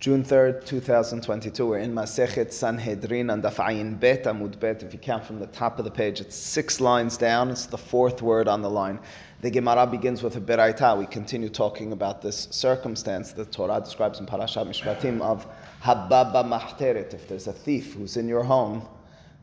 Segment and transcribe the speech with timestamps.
[0.00, 1.66] June 3rd, 2022.
[1.66, 4.82] We're in Masechet Sanhedrin and Dafayin Bet Amud Bet.
[4.82, 7.50] If you count from the top of the page, it's six lines down.
[7.50, 8.98] It's the fourth word on the line.
[9.42, 10.98] The Gemara begins with a Beraita.
[10.98, 15.46] We continue talking about this circumstance the Torah describes in Parashat Mishpatim of
[15.82, 17.12] Hababa Mahteret.
[17.12, 18.88] If there's a thief who's in your home,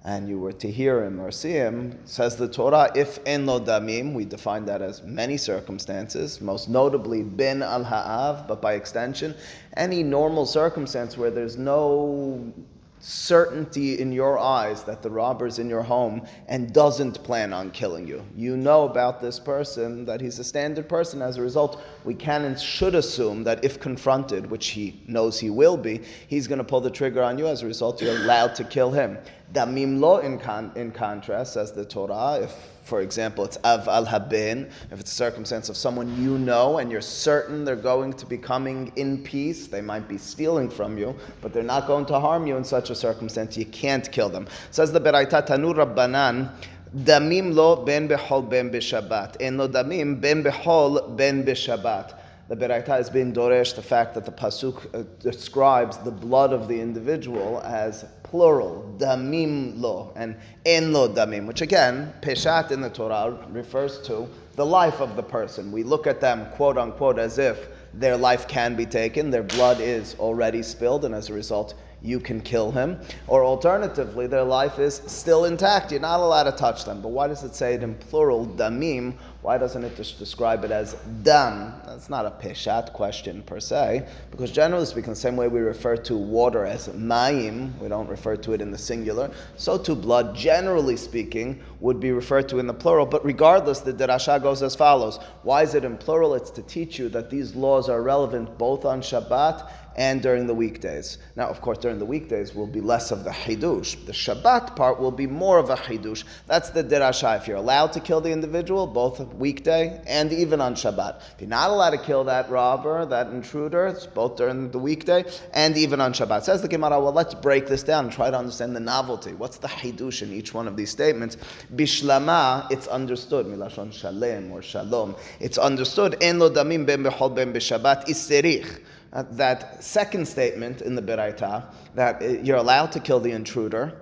[0.08, 3.60] and you were to hear him or see him, says the Torah, if en lo
[3.60, 9.36] damim, we define that as many circumstances, most notably bin al ha'av, but by extension,
[9.76, 12.54] any normal circumstance where there's no
[13.00, 18.08] certainty in your eyes that the robber's in your home and doesn't plan on killing
[18.08, 18.26] you.
[18.36, 21.22] You know about this person that he's a standard person.
[21.22, 25.50] As a result, we can and should assume that if confronted, which he knows he
[25.50, 27.48] will be, he's going to pull the trigger on you.
[27.48, 29.18] As a result, you're allowed to kill him.
[29.54, 34.06] Damim lo, in, con- in contrast, says the Torah, if for example, it's av al
[34.06, 38.26] habin, if it's a circumstance of someone you know and you're certain they're going to
[38.26, 42.18] be coming in peace, they might be stealing from you, but they're not going to
[42.18, 44.48] harm you in such a circumstance, you can't kill them.
[44.72, 46.50] Says the Beraita Tanu Rabbanan,
[46.96, 52.14] damim lo ben behol ben b'shabbat, en lo damim ben behol ben b'shabbat
[52.48, 56.68] the Beraita is being doresh the fact that the pasuk uh, describes the blood of
[56.68, 62.90] the individual as plural, damim lo, and en lo damim, which again, peshat in the
[62.90, 65.72] Torah refers to the life of the person.
[65.72, 69.80] We look at them, quote unquote, as if their life can be taken, their blood
[69.82, 73.00] is already spilled, and as a result, you can kill him.
[73.28, 75.92] Or alternatively, their life is still intact.
[75.92, 77.02] You're not allowed to touch them.
[77.02, 79.16] But why does it say it in plural, damim?
[79.48, 81.74] Why doesn't it describe it as dam?
[81.86, 85.96] That's not a peshat question per se, because generally speaking, the same way we refer
[85.96, 90.36] to water as mayim, we don't refer to it in the singular, so too blood,
[90.36, 93.06] generally speaking, would be referred to in the plural.
[93.06, 95.18] But regardless, the derasha goes as follows.
[95.44, 96.34] Why is it in plural?
[96.34, 100.54] It's to teach you that these laws are relevant both on Shabbat and during the
[100.54, 101.18] weekdays.
[101.36, 104.06] Now, of course, during the weekdays will be less of the hidush.
[104.06, 106.24] The Shabbat part will be more of a hidush.
[106.46, 107.38] That's the dirasha.
[107.38, 111.22] If you're allowed to kill the individual, both weekday and even on Shabbat.
[111.34, 115.26] If you're not allowed to kill that robber, that intruder, it's both during the weekday
[115.54, 116.44] and even on Shabbat.
[116.44, 119.34] Says the Gemara, well, let's break this down and try to understand the novelty.
[119.34, 121.38] What's the hidush in each one of these statements?
[121.76, 123.48] Bishlama, it's understood.
[123.48, 125.16] Milashon shalem or shalom.
[125.40, 126.18] It's understood.
[126.22, 128.82] En lo damim ben behol ben b'Shabbat iserich
[129.24, 133.94] that second statement in the Beraita, that uh, you're allowed to kill the intruder,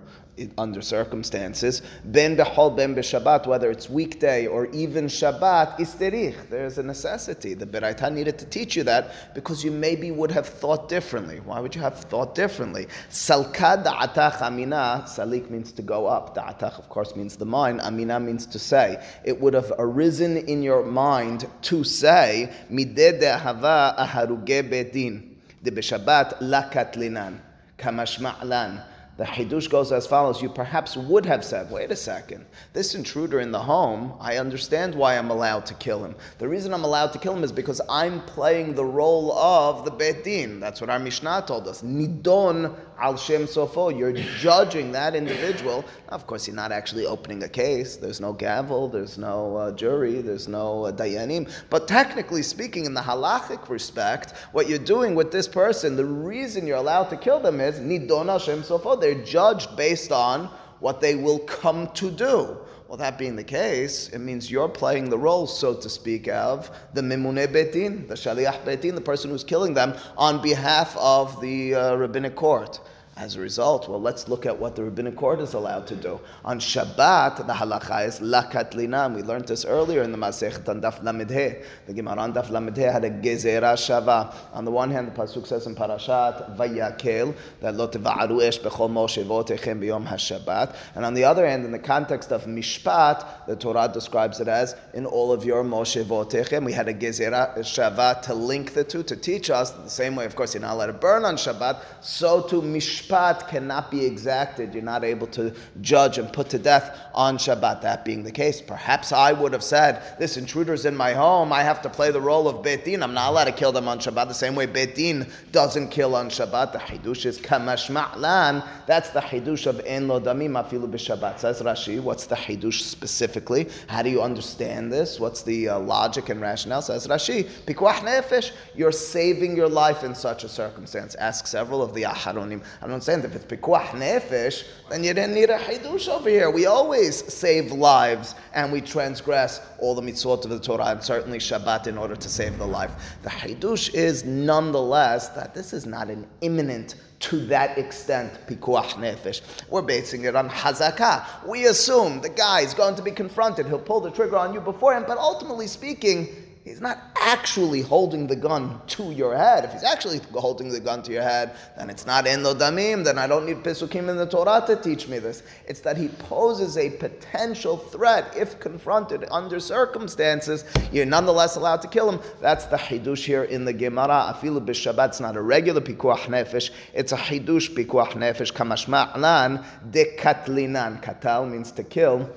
[0.57, 1.81] under circumstances.
[2.05, 6.49] Ben behol ben b'Shabbat, whether it's weekday or even Shabbat, isterich.
[6.49, 7.53] There's a necessity.
[7.53, 11.39] The Beraita needed to teach you that because you maybe would have thought differently.
[11.39, 12.87] Why would you have thought differently?
[13.09, 15.05] Salka da'atach amina.
[15.07, 16.35] Salik means to go up.
[16.35, 17.81] Da'atach, of course, means the mind.
[17.81, 19.01] Amina means to say.
[19.23, 25.35] It would have arisen in your mind to say, mideh de'ahava aharuge bedin.
[25.63, 27.39] De b'Shabbat lakatlinan.
[27.77, 28.83] Kamashma'lan
[29.17, 33.39] the Hidush goes as follows You perhaps would have said, wait a second, this intruder
[33.39, 36.15] in the home, I understand why I'm allowed to kill him.
[36.37, 39.91] The reason I'm allowed to kill him is because I'm playing the role of the
[39.91, 40.59] Beit Din.
[40.59, 41.81] That's what our Mishnah told us.
[41.81, 43.97] Nidon al Shem Sofo.
[43.97, 45.85] You're judging that individual.
[46.09, 47.95] Of course, you're not actually opening a case.
[47.95, 51.51] There's no gavel, there's no uh, jury, there's no uh, dayanim.
[51.69, 56.67] But technically speaking, in the halachic respect, what you're doing with this person, the reason
[56.67, 60.49] you're allowed to kill them is Nidon al Shem Sofo they're judged based on
[60.79, 62.57] what they will come to do.
[62.87, 66.69] Well, that being the case, it means you're playing the role, so to speak, of
[66.93, 71.73] the Mimune Betin, the Shaliach Betin, the person who's killing them, on behalf of the
[71.73, 72.79] uh, rabbinic court.
[73.17, 76.19] As a result, well, let's look at what the rabbinic court is allowed to do.
[76.43, 79.15] On Shabbat, the halacha is lakat linam.
[79.15, 81.63] We learned this earlier in the Masechet on Daf Lamidhe.
[81.87, 84.35] The Gemara on Daf Lamidhe had a gezerah shava.
[84.51, 88.89] On the one hand, the pasuk says in Parashat Vayakel that lo teva'aru esh bechol
[88.89, 90.75] moshevotechem biyom hashabat.
[90.95, 94.75] And on the other hand, in the context of Mishpat, the Torah describes it as
[94.93, 96.65] in all of your moshevotechem.
[96.65, 100.25] We had a gezerah shava to link the two to teach us the same way.
[100.25, 101.81] Of course, you're not allowed to burn on Shabbat.
[102.01, 104.73] So to Mishpat mishpat cannot be exacted.
[104.73, 107.81] You're not able to judge and put to death on Shabbat.
[107.81, 111.51] That being the case, perhaps I would have said, This intruder's in my home.
[111.53, 113.03] I have to play the role of Beit Din.
[113.03, 116.15] I'm not allowed to kill them on Shabbat the same way Beit Din doesn't kill
[116.15, 116.71] on Shabbat.
[116.71, 118.65] The Hidush is Kamash Ma'lan.
[118.85, 121.39] That's the Hidush of En Lo Damim Afilu B'Shabbat.
[121.39, 123.69] Says Rashi, what's the Hidush specifically?
[123.87, 125.19] How do you understand this?
[125.19, 126.81] What's the uh, logic and rationale?
[126.81, 128.51] Says Rashi, Pikuach Nefesh.
[128.75, 131.15] You're saving your life in such a circumstance.
[131.15, 132.63] Ask several of the Aharonim.
[132.81, 136.49] I don't understand if it's pikuach nefesh, then you didn't need a chidush over here.
[136.49, 141.37] We always save lives and we transgress all the mitzvot of the Torah and certainly
[141.37, 143.17] Shabbat in order to save the life.
[143.21, 149.41] The chidush is nonetheless that this is not an imminent to that extent pikuach nefesh.
[149.69, 151.47] We're basing it on hazakah.
[151.47, 153.67] We assume the guy is going to be confronted.
[153.67, 158.25] He'll pull the trigger on you before him, but ultimately speaking, he's not actually holding
[158.25, 159.63] the gun to your head.
[159.63, 163.03] If he's actually holding the gun to your head, then it's not in the damim,
[163.03, 165.43] then I don't need Pesukim in the Torah to teach me this.
[165.67, 170.65] It's that he poses a potential threat if confronted under circumstances.
[170.91, 172.19] You're nonetheless allowed to kill him.
[172.41, 174.35] That's the hidush here in the Gemara.
[174.35, 180.17] Afilu b'Shabbat, it's not a regular pikuach nefesh, it's a hidush pikuach nefesh, kamashma'nan de
[180.17, 181.01] katlinan.
[181.03, 182.27] Katal means to kill.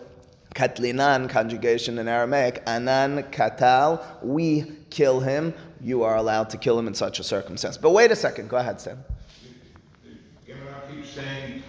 [0.58, 5.55] Katlinan, conjugation in Aramaic, anan katal, we kill him.
[5.81, 7.76] You are allowed to kill him in such a circumstance.
[7.76, 9.05] But wait a second, go ahead, Sam.
[11.05, 11.62] saying.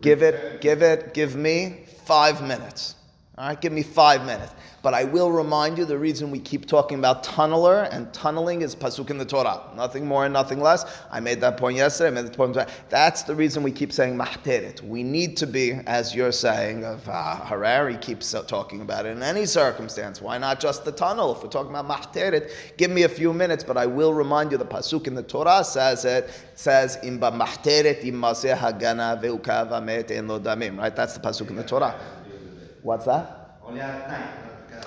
[0.00, 2.94] Give it, give it, give me five minutes.
[3.38, 4.54] All right, give me five minutes.
[4.80, 8.74] But I will remind you the reason we keep talking about tunneler and tunneling is
[8.74, 9.60] pasuk in the Torah.
[9.76, 11.02] Nothing more and nothing less.
[11.10, 12.08] I made that point yesterday.
[12.08, 12.54] I made that point.
[12.54, 12.72] Today.
[12.88, 14.80] That's the reason we keep saying mahteret.
[14.80, 19.22] We need to be, as you're saying, of uh, Harari keeps talking about it in
[19.22, 20.22] any circumstance.
[20.22, 21.36] Why not just the tunnel?
[21.36, 23.62] If we're talking about mahteret, give me a few minutes.
[23.62, 28.02] But I will remind you the pasuk in the Torah says it says imba mahteret
[28.02, 30.78] immaseh hagana veukav amet en lo damim.
[30.78, 30.96] Right?
[30.96, 32.00] That's the pasuk in the Torah.
[32.86, 33.58] What's that?
[33.64, 34.28] Only at night.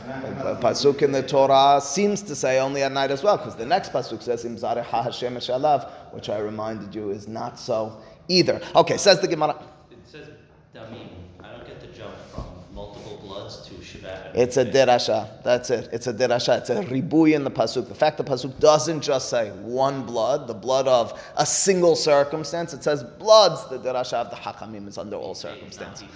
[0.05, 3.57] The uh, pasuk in the Torah seems to say only at night as well, because
[3.57, 8.01] the next pasuk says Im zarecha Hashem shalav, which I reminded you is not so
[8.29, 8.61] either.
[8.73, 9.61] Okay, says the Gemara.
[9.91, 10.29] It says
[10.73, 11.09] damim.
[11.43, 14.31] I don't get the jump from multiple bloods to Shabbat.
[14.33, 15.43] It's a derasha.
[15.43, 15.89] That's it.
[15.91, 16.59] It's a derasha.
[16.59, 17.89] It's a ribui in the pasuk.
[17.89, 22.73] The fact the pasuk doesn't just say one blood, the blood of a single circumstance.
[22.73, 23.67] It says bloods.
[23.69, 26.07] The derasha of the hakamim is under all circumstances.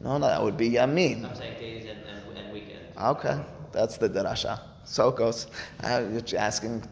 [0.00, 1.24] No, no, that would be yamin.
[1.24, 2.96] I'm saying days and, and, and weekends.
[2.98, 3.40] Okay,
[3.72, 4.60] that's the derasha.
[4.84, 5.48] So it goes.
[5.82, 6.82] Uh, you're asking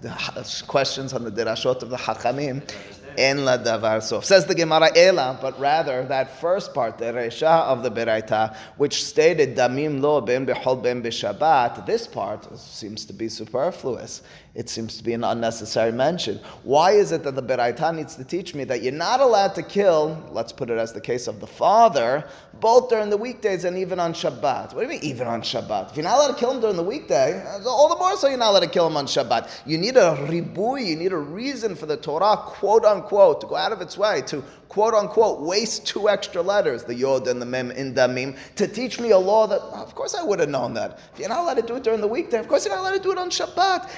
[0.66, 2.68] questions on the derashot of the Hakamim.
[3.16, 4.24] En la davar sof.
[4.24, 9.04] Says the Gemara Ela, but rather that first part, the Resha of the Beraita, which
[9.04, 14.22] stated Damim lo ben behol ben b'Shabbat, this part seems to be superfluous.
[14.54, 16.38] It seems to be an unnecessary mention.
[16.62, 19.64] Why is it that the Beraita needs to teach me that you're not allowed to
[19.64, 22.24] kill, let's put it as the case of the father,
[22.60, 24.72] both during the weekdays and even on Shabbat?
[24.72, 25.90] What do you mean, even on Shabbat?
[25.90, 28.38] If you're not allowed to kill him during the weekday, all the more so you're
[28.38, 29.50] not allowed to kill him on Shabbat.
[29.66, 33.56] You need a ribui, you need a reason for the Torah, quote unquote, to go
[33.56, 37.46] out of its way to quote unquote waste two extra letters, the yod and the
[37.46, 40.74] mem in damim, to teach me a law that, of course, I would have known
[40.74, 40.98] that.
[41.12, 42.96] If you're not allowed to do it during the weekday, of course, you're not allowed
[42.96, 43.88] to do it on Shabbat.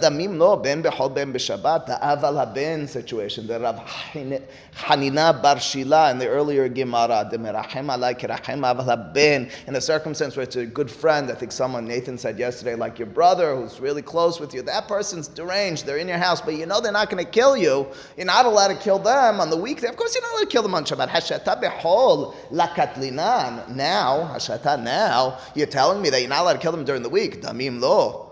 [0.00, 6.10] Damim no ben behol ben b'Shabbat, the aval haben situation, the Rav Hanina bar Shila
[6.10, 10.66] in the earlier Gemara, merachem alai kirachem aval haben, in a circumstance where it's a
[10.66, 11.30] good friend.
[11.30, 14.62] I think someone Nathan said yesterday, like your brother who's really close with you.
[14.62, 15.86] That person's deranged.
[15.86, 17.86] They're in your house, but you know they're not going to kill you.
[18.16, 19.88] You're not allowed to kill them on the weekday.
[19.88, 21.08] Of course, you're not allowed to kill them on Shabbat.
[21.08, 23.68] Hashata behol lakatlinan.
[23.74, 24.82] Now, hashata.
[24.82, 27.42] Now, you're telling me that you're not allowed to kill them during the week.
[27.42, 28.29] Damim lo.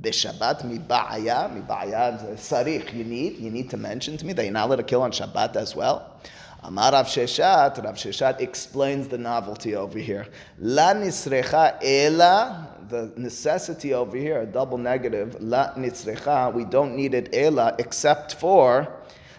[0.00, 2.92] B'Shabbat mibaya, mibaya sarich.
[2.94, 5.12] You need, you need to mention to me that you're not allowed to kill on
[5.12, 6.20] Shabbat as well.
[6.62, 10.26] Amar Rav Sheshet, Rav Sheshet explains the novelty over here.
[10.58, 15.36] La nisrecha ela, the necessity over here, a double negative.
[15.40, 18.92] La nisrecha, we don't need it ela except for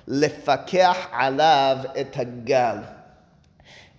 [0.08, 2.92] lefakeh alav etagal.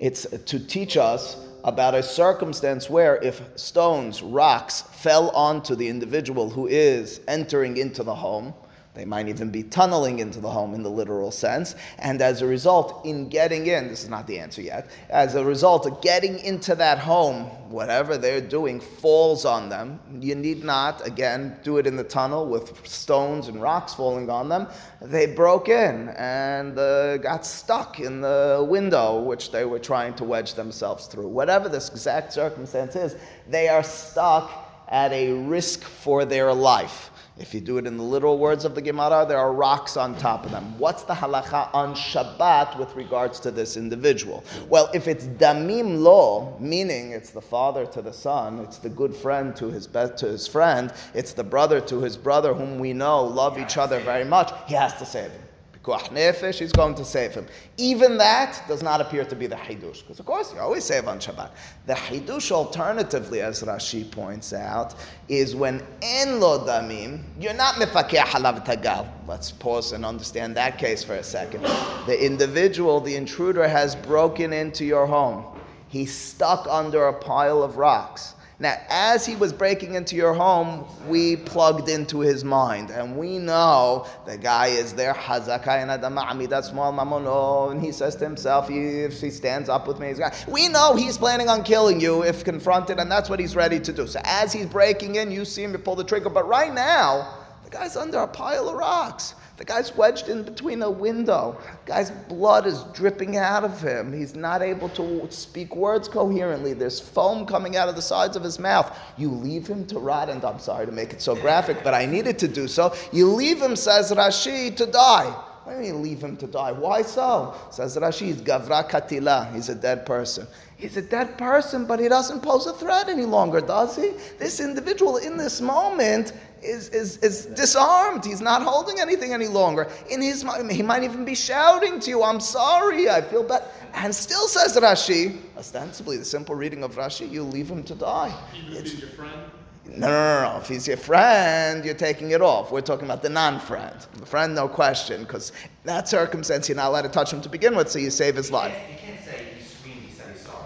[0.00, 6.50] It's to teach us about a circumstance where if stones, rocks fell onto the individual
[6.50, 8.52] who is entering into the home,
[8.94, 11.76] they might even be tunneling into the home in the literal sense.
[11.98, 15.42] And as a result, in getting in, this is not the answer yet, as a
[15.42, 19.98] result of getting into that home, whatever they're doing falls on them.
[20.20, 24.50] You need not, again, do it in the tunnel with stones and rocks falling on
[24.50, 24.68] them.
[25.00, 30.24] They broke in and uh, got stuck in the window which they were trying to
[30.24, 31.28] wedge themselves through.
[31.28, 33.16] Whatever this exact circumstance is,
[33.48, 37.11] they are stuck at a risk for their life.
[37.42, 40.16] If you do it in the literal words of the Gemara, there are rocks on
[40.16, 40.78] top of them.
[40.78, 44.44] What's the halacha on Shabbat with regards to this individual?
[44.68, 49.14] Well, if it's damim lo, meaning it's the father to the son, it's the good
[49.14, 52.92] friend to his be- to his friend, it's the brother to his brother whom we
[52.92, 55.42] know love each other very much, he has to save him
[55.82, 57.46] Kuach nefesh, he's going to save him.
[57.76, 61.08] Even that does not appear to be the Hidush, because of course you always save
[61.08, 61.50] on Shabbat.
[61.86, 64.94] The Hidush, alternatively, as Rashi points out,
[65.28, 69.08] is when en lo damim, you're not mifakeh halav tagal.
[69.26, 71.62] Let's pause and understand that case for a second.
[72.06, 75.44] The individual, the intruder, has broken into your home.
[75.88, 78.34] He's stuck under a pile of rocks.
[78.62, 83.38] Now, as he was breaking into your home, we plugged into his mind, and we
[83.38, 89.30] know the guy is there, that's small mamono, and he says to himself, if he
[89.30, 90.30] stands up with me, he's going.
[90.46, 93.92] We know he's planning on killing you if confronted, and that's what he's ready to
[93.92, 94.06] do.
[94.06, 97.34] So, as he's breaking in, you see him, you pull the trigger, but right now,
[97.64, 99.34] the guy's under a pile of rocks.
[99.62, 101.56] The guy's wedged in between a window.
[101.86, 104.12] The guy's blood is dripping out of him.
[104.12, 106.72] He's not able to speak words coherently.
[106.72, 108.92] There's foam coming out of the sides of his mouth.
[109.16, 112.06] You leave him to rot, and I'm sorry to make it so graphic, but I
[112.06, 112.92] needed to do so.
[113.12, 115.32] You leave him, says Rashi, to die.
[115.64, 116.72] Why do you leave him to die?
[116.72, 117.54] Why so?
[117.70, 119.54] Says Rashi, he's Gavra Katila.
[119.54, 120.46] He's a dead person.
[120.76, 124.10] He's a dead person, but he doesn't pose a threat any longer, does he?
[124.38, 128.24] This individual in this moment is, is, is disarmed.
[128.24, 129.88] He's not holding anything any longer.
[130.10, 133.62] In his mind, he might even be shouting to you, I'm sorry, I feel bad.
[133.94, 138.34] And still says Rashi, ostensibly the simple reading of Rashi, you leave him to die.
[138.58, 139.42] Even if he's your friend?
[139.84, 140.58] No, no, no, no.
[140.58, 142.70] If he's your friend, you're taking it off.
[142.70, 143.94] We're talking about the non friend.
[144.14, 145.52] The friend, no question, because
[145.84, 148.50] that circumstance, you're not allowed to touch him to begin with, so you save his
[148.50, 148.74] life.
[148.90, 150.58] You can't say he screamed, he said sorry.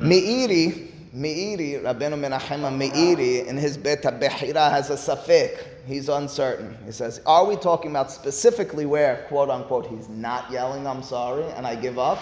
[0.00, 5.58] Meiri, Meiri, Rabbeinu Menachem Meiri, in his Bet Behira has a safek.
[5.86, 6.76] He's uncertain.
[6.84, 11.44] He says, Are we talking about specifically where, quote unquote, he's not yelling, I'm sorry,
[11.52, 12.18] and I give up?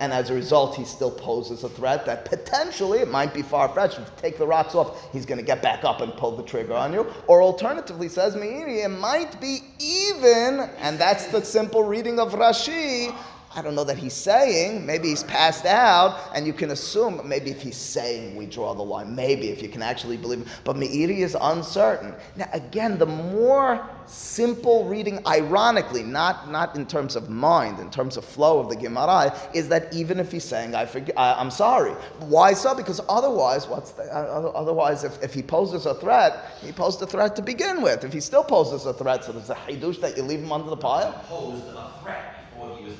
[0.00, 3.68] And as a result, he still poses a threat that potentially it might be far
[3.68, 3.98] fetched.
[3.98, 6.42] If you take the rocks off, he's going to get back up and pull the
[6.42, 7.06] trigger on you.
[7.26, 13.14] Or alternatively, says Meiri, it might be even, and that's the simple reading of Rashi,
[13.52, 14.86] I don't know that he's saying.
[14.86, 18.82] Maybe he's passed out, and you can assume maybe if he's saying, we draw the
[18.82, 19.12] line.
[19.16, 20.46] Maybe if you can actually believe him.
[20.62, 22.14] But Meiri is uncertain.
[22.36, 28.16] Now, again, the more simple reading, ironically, not, not in terms of mind, in terms
[28.16, 31.50] of flow of the Gemara, is that even if he's saying, I forg- I, am
[31.50, 31.92] sorry.
[32.20, 32.72] Why so?
[32.72, 37.06] Because otherwise, what's the, uh, otherwise, if, if he poses a threat, he posed a
[37.06, 38.04] threat to begin with.
[38.04, 40.70] If he still poses a threat, so there's a hidush that you leave him under
[40.70, 41.12] the pile.
[41.26, 42.94] Posed a threat before he was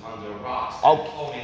[0.71, 0.81] rocks.
[0.85, 1.35] Oh,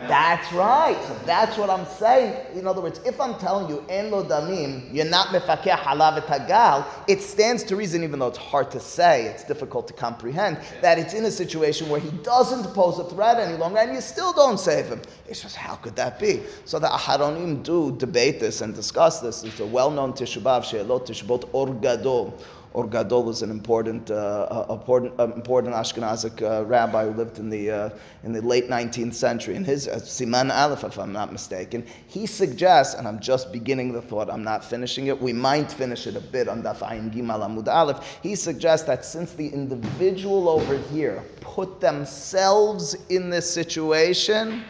[0.00, 0.96] That's right.
[1.06, 2.58] So that's what I'm saying.
[2.58, 6.86] In other words, if I'm telling you en lo damim, you're not mefakeh halav tagal,
[7.08, 10.98] it stands to reason, even though it's hard to say, it's difficult to comprehend, that
[10.98, 14.32] it's in a situation where he doesn't pose a threat any longer, and you still
[14.32, 15.00] don't save him.
[15.28, 16.42] It's just how could that be?
[16.64, 19.44] So the Aharonim do debate this and discuss this.
[19.44, 22.38] It's a well-known Tishubav, She'elot Tishbot Or Gadol.
[22.74, 27.70] Or Gadol was an important, uh, important, important Ashkenazic uh, rabbi who lived in the,
[27.70, 27.90] uh,
[28.24, 29.54] in the late 19th century.
[29.54, 33.92] In his uh, Siman Aleph, if I'm not mistaken, he suggests, and I'm just beginning
[33.92, 37.14] the thought, I'm not finishing it, we might finish it a bit on Daf Ayin
[37.14, 38.18] Gimal Amud Aleph.
[38.24, 44.64] He suggests that since the individual over here put themselves in this situation,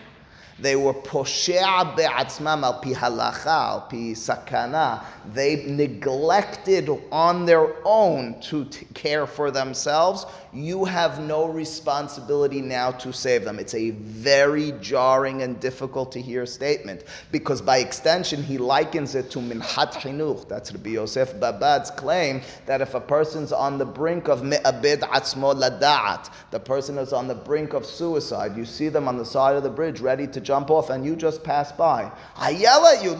[0.64, 5.04] they were poshea be'atzmam al pi halacha, al pi sakana.
[5.32, 10.24] They neglected on their own to t- care for themselves.
[10.52, 13.58] You have no responsibility now to save them.
[13.58, 19.30] It's a very jarring and difficult to hear statement because by extension he likens it
[19.32, 20.48] to minhat chinuch.
[20.48, 25.54] That's Rabbi Yosef Babad's claim that if a person's on the brink of me'abed atzmo
[25.54, 29.56] lada'at, the person is on the brink of suicide, you see them on the side
[29.56, 32.10] of the bridge ready to jump off and you just pass by.
[32.36, 33.10] I yell at you.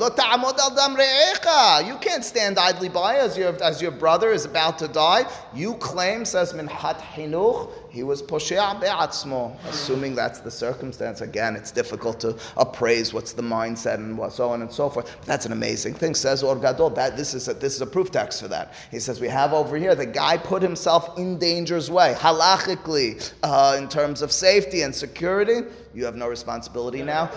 [1.89, 5.25] You can't stand idly by as your, as your brother is about to die.
[5.55, 11.21] You claim, says Minhat Hinuch, he was poshea be'atzmo, assuming that's the circumstance.
[11.21, 15.17] Again, it's difficult to appraise what's the mindset and what, so on and so forth.
[15.21, 16.91] But that's an amazing thing, says Or Gadol.
[16.91, 18.75] That, this, is a, this is a proof text for that.
[18.91, 23.77] He says, we have over here, the guy put himself in danger's way, halachically, uh,
[23.79, 25.61] in terms of safety and security.
[25.95, 27.31] You have no responsibility now.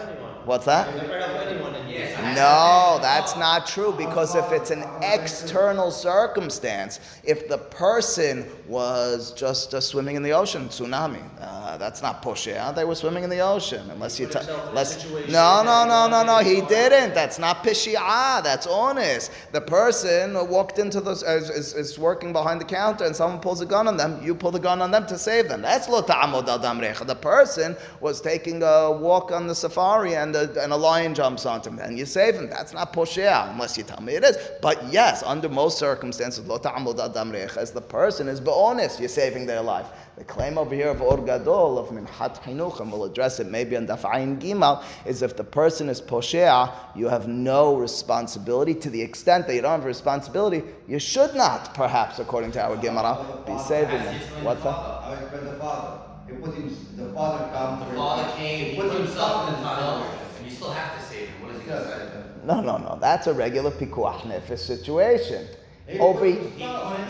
[0.47, 0.95] What's that?
[0.95, 2.35] Never help anyone in yes.
[2.35, 9.73] No, that's not true because if it's an external circumstance, if the person was just
[9.73, 12.73] uh, swimming in the ocean, tsunami, uh, that's not poshea.
[12.73, 14.41] They were swimming in the ocean, unless you put tell.
[14.43, 16.37] himself in a Unless, no, no, no, no, no.
[16.39, 17.13] He didn't.
[17.13, 18.41] That's not pishia.
[18.41, 19.31] That's honest.
[19.51, 23.59] The person walked into the is, is, is working behind the counter, and someone pulls
[23.59, 24.23] a gun on them.
[24.23, 25.61] You pull the gun on them to save them.
[25.61, 27.05] That's lo ta'amod al.
[27.05, 31.45] The person was taking a walk on the safari, and a, and a lion jumps
[31.45, 32.49] onto him, and you save him.
[32.49, 34.37] That's not poshea, unless you tell me it is.
[34.61, 39.45] But yes, under most circumstances, lo ta'amod al as the person is honest, you're saving
[39.45, 39.87] their life.
[40.17, 43.77] The claim over here of Or Gadol, of Minhat Chinuch, and we'll address it maybe
[43.77, 48.73] on Daf Ayin Gimal, is if the person is Poshea, you have no responsibility.
[48.73, 52.77] To the extent that you don't have responsibility, you should not, perhaps, according to our
[52.77, 54.19] Gemara, be saving them.
[54.43, 54.69] What's that?
[54.69, 55.99] I would explain the father.
[56.27, 57.79] He put him, the father come.
[57.79, 60.26] The father came, he put himself in the father.
[60.59, 61.41] Tunnel, and you still have to save him.
[61.41, 62.45] What is he gonna say?
[62.45, 62.97] No, no, no.
[62.99, 65.47] That's a regular pikuach nefesh situation.
[65.87, 66.37] He Over put.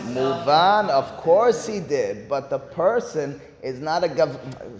[0.05, 0.89] Move on.
[0.89, 4.37] Of course he did, but the person is not a gov.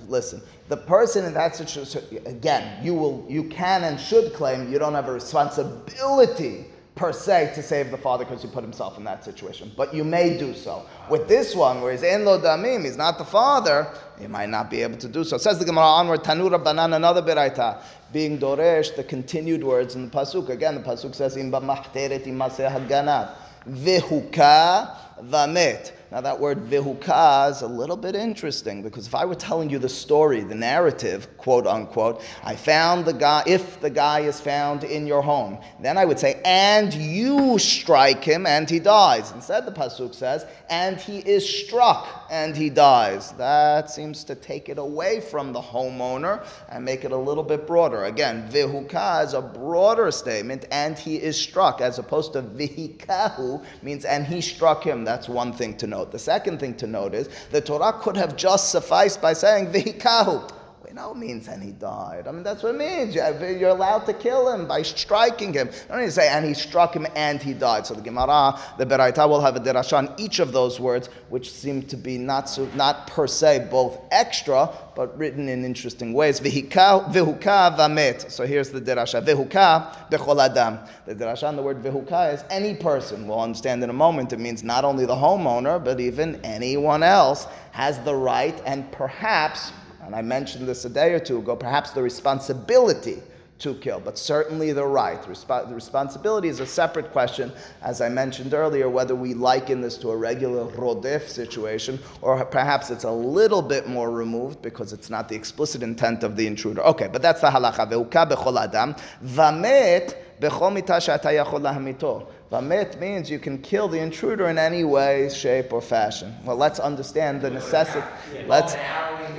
[0.07, 4.79] Listen, the person in that situation again, you will, you can and should claim you
[4.79, 6.65] don't have a responsibility
[6.97, 10.03] per se to save the father because he put himself in that situation, but you
[10.03, 10.86] may do so.
[11.09, 13.88] With this one, where he's in lo damim, he's not the father,
[14.19, 15.36] you might not be able to do so.
[15.36, 20.09] It says the Gemara onward, Tanu Rabbanan another beraita, being doresh, the continued words in
[20.09, 20.49] the pasuk.
[20.49, 23.31] Again, the pasuk says im b'machteret imaseh haganav
[23.67, 25.91] vihuka vamet.
[26.09, 29.77] Now that word vihuka is a little bit interesting because if I were telling you
[29.77, 34.85] the story, the narrative, quote unquote, I found the guy, if the guy is found
[34.85, 39.31] in your home, then I would say, and you strike him and he dies.
[39.33, 43.33] Instead, the pasuk says, and he is struck and he dies.
[43.33, 47.67] That seems to take it away from the homeowner and make it a little bit
[47.67, 48.05] broader.
[48.05, 54.05] Again, vihuka is a broader statement, and he is struck, as opposed to vihikahu means
[54.05, 55.03] and he struck him.
[55.03, 56.11] That's one thing to note.
[56.11, 60.56] The second thing to note is the Torah could have just sufficed by saying vihikahu.
[60.94, 62.27] Know it means and he died.
[62.27, 63.13] I mean, that's what it means.
[63.13, 63.22] You-
[63.60, 65.70] You're allowed to kill him by striking him.
[65.70, 67.86] I don't need to say and he struck him and he died.
[67.86, 71.51] So the Gemara, the Beraita will have a derasha on each of those words, which
[71.51, 76.39] seem to be not so, not per se both extra, but written in interesting ways.
[76.39, 78.32] Vihuka vamet.
[78.32, 79.22] So here's the derasha.
[79.24, 80.79] Vihuka bechol adam.
[81.06, 83.27] The derasha on the word vihuka is any person.
[83.27, 84.34] We'll understand in a moment.
[84.34, 89.72] It means not only the homeowner, but even anyone else has the right and perhaps
[90.07, 93.21] and I mentioned this a day or two ago, perhaps the responsibility
[93.59, 95.21] to kill, but certainly the right.
[95.23, 99.97] Respo- the responsibility is a separate question, as I mentioned earlier, whether we liken this
[99.97, 105.09] to a regular rodef situation, or perhaps it's a little bit more removed because it's
[105.09, 106.81] not the explicit intent of the intruder.
[106.83, 107.91] Okay, but that's the halacha.
[107.91, 108.95] Ve'uka bechol adam,
[109.25, 112.27] vamet bechol mita she'ata yachol lahamito.
[112.51, 116.33] Vamet means you can kill the intruder in any way, shape, or fashion.
[116.45, 118.07] Well, let's understand the necessity.
[118.47, 118.73] Let's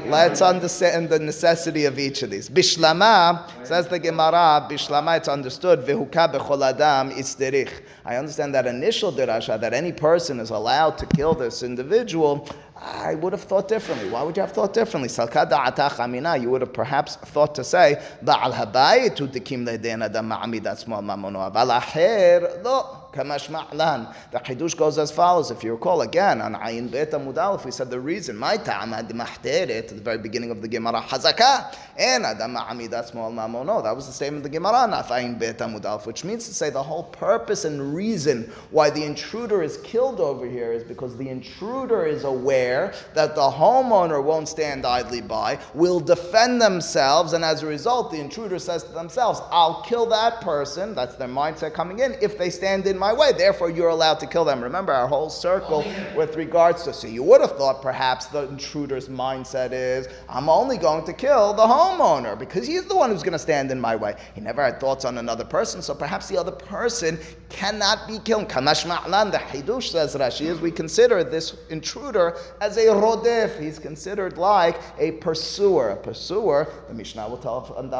[0.08, 2.48] let's understand the necessity of each of these.
[2.48, 4.66] Bishlama says the Gemara.
[4.70, 5.80] Bishlama, it's understood.
[5.80, 7.82] Vehuka bechol adam isderich.
[8.04, 12.48] I understand that initial dirasha that any person is allowed to kill this individual.
[12.80, 14.08] I would have thought differently.
[14.08, 15.10] Why would you have thought differently?
[15.12, 21.02] You would have perhaps thought to say, Ba'al habayit hu dikim le'den adam ma'amid atzmo
[21.02, 21.52] mamono.
[21.52, 23.07] Aval acher, lo.
[23.18, 24.14] Kamash ma'lan.
[24.30, 25.50] The Chidush goes as follows.
[25.50, 28.36] If you recall again on Ayin Bet Amud we said the reason.
[28.36, 33.32] My ta'amad mahteret at the very beginning of the Gemara Hazaka and Adam ma'amid small
[33.32, 33.82] mamono.
[33.82, 35.58] That was the statement of the Gemara not Ayin Bet
[36.06, 40.46] which means to say the whole purpose and reason why the intruder is killed over
[40.46, 46.00] here is because the intruder is aware that the homeowner won't stand idly by, will
[46.00, 50.94] defend themselves, and as a result, the intruder says to themselves, "I'll kill that person."
[50.94, 53.32] That's their mindset coming in if they stand in my way.
[53.32, 54.62] Therefore, you're allowed to kill them.
[54.62, 55.84] Remember our whole circle
[56.16, 56.92] with regards to.
[56.92, 61.54] So you would have thought perhaps the intruder's mindset is, I'm only going to kill
[61.54, 64.16] the homeowner because he's the one who's going to stand in my way.
[64.34, 67.18] He never had thoughts on another person, so perhaps the other person
[67.48, 68.48] cannot be killed.
[68.48, 73.60] Kamash ma'lan, the Hidush says Rashi, is we consider this intruder as a rodef.
[73.60, 75.90] He's considered like a pursuer.
[75.90, 77.90] A pursuer, the Mishnah will tell on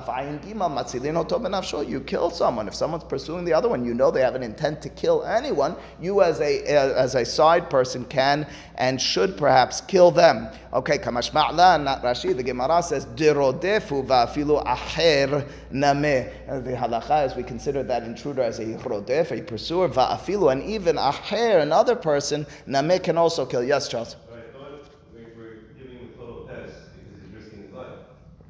[1.88, 2.68] you kill someone.
[2.68, 5.76] If someone's pursuing the other one, you know they have an intent to kill anyone.
[6.00, 8.46] You, as a uh, as a side person, can
[8.76, 10.48] and should perhaps kill them.
[10.72, 12.36] Okay, Kamash Ma'lan, not Rashi.
[12.36, 16.28] The Gemara says Dirodefu va'afilu aher nameh.
[16.48, 20.52] Uh, and The halacha is we consider that intruder as a rodef, a pursuer, va'afilu,
[20.52, 23.64] and even aher, another person, nameh can also kill.
[23.64, 24.16] Yes, Charles.
[24.30, 27.86] But I thought we were giving him a total pass because he's risking his life.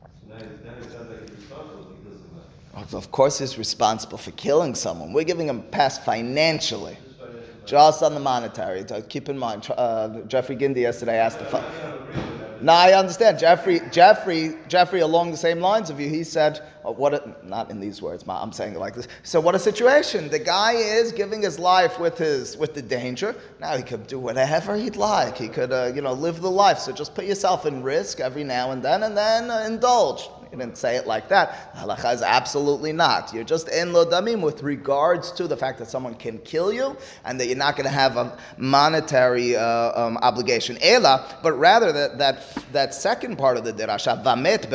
[0.03, 2.20] So now, he's- now it sounds like he's responsible because
[2.92, 5.12] of course, he's responsible for killing someone.
[5.12, 6.96] We're giving him a pass financially,
[7.66, 8.85] Just on the monetary.
[8.88, 11.44] So Keep in mind, uh, Jeffrey Gindi yesterday asked the.
[11.44, 12.38] Fu-.
[12.61, 13.38] No, I understand.
[13.38, 17.14] Jeffrey, Jeffrey, Jeffrey, along the same lines of you, he said, oh, "What?
[17.14, 18.24] A, not in these words.
[18.27, 19.07] I'm saying it like this.
[19.22, 20.29] So, what a situation!
[20.29, 23.37] The guy is giving his life with his with the danger.
[23.61, 25.37] Now he could do whatever he'd like.
[25.37, 26.79] He could, uh, you know, live the life.
[26.79, 30.29] So just put yourself in risk every now and then, and then uh, indulge.
[30.51, 31.75] He didn't say it like that.
[31.77, 33.33] Halacha is absolutely not.
[33.35, 36.97] You're just in lo damim with regards to the fact that someone can kill you
[37.25, 40.79] and that you're not going to have a monetary uh, um, obligation.
[40.81, 44.69] Ela, but rather that, that, that second part of the dirasha, vamet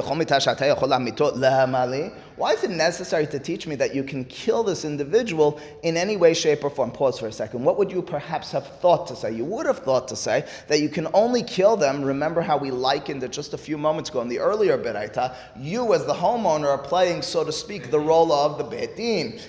[2.36, 6.18] why is it necessary to teach me that you can kill this individual in any
[6.18, 6.92] way, shape, or form?
[6.92, 7.64] Pause for a second.
[7.64, 9.32] What would you perhaps have thought to say?
[9.34, 12.04] You would have thought to say that you can only kill them.
[12.04, 15.36] Remember how we likened it just a few moments ago in the earlier beraita.
[15.58, 19.00] You, as the homeowner, are playing, so to speak, the role of the Beit.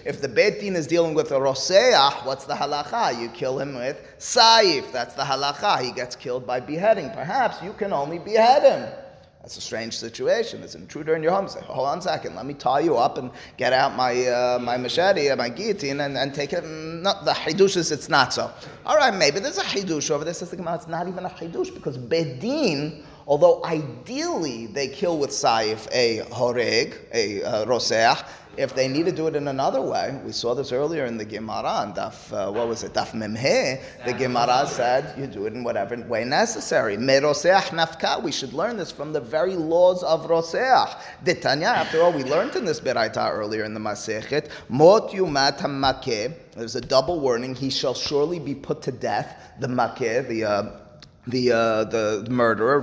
[0.04, 3.20] If the Beit is dealing with a roseach, what's the halacha?
[3.20, 4.90] You kill him with saif.
[4.92, 5.80] That's the halacha.
[5.80, 7.10] He gets killed by beheading.
[7.10, 9.03] Perhaps you can only behead him.
[9.44, 10.60] That's a strange situation.
[10.60, 11.48] There's an intruder in your home.
[11.48, 14.58] Say, hold on a second, let me tie you up and get out my uh,
[14.58, 16.64] my machete, my guillotine, and, and take it.
[16.64, 18.50] No, the hidush is it's not so.
[18.86, 20.32] All right, maybe there's a hidush over there.
[20.32, 25.28] Says the Gemara, it's not even a hidush because bedin, although ideally they kill with
[25.28, 30.20] saif a horeg, a uh, roseach, if they need to do it in another way,
[30.24, 33.80] we saw this earlier in the Gemara, and Daf, uh, what was it, Daf Memhe,
[34.04, 36.96] the Gemara said you do it in whatever way necessary.
[36.96, 40.96] Meroseach nafka, we should learn this from the very laws of Roseach.
[41.24, 46.34] Ditanya, after all, we learned in this Beraita earlier in the Masechet, Mot yumat makeh,
[46.52, 50.80] there's a double warning, he shall surely be put to death, the makeh, the uh,
[51.26, 52.82] the uh, the murderer.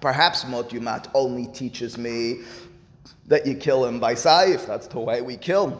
[0.00, 2.40] Perhaps Mot Yumat only teaches me
[3.27, 4.67] that you kill him by saif.
[4.67, 5.71] That's the way we kill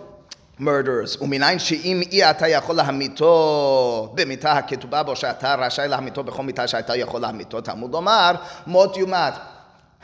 [0.59, 1.17] murderers.
[1.21, 6.95] ומניין שאם אי אתה יכול להמיתו במיתה הכתובה בו שאתה רשאי להמיתו בכל מיתה שאתה
[6.95, 8.31] יכול להמיתו, תלמוד לומר,
[8.67, 9.33] מות יומת.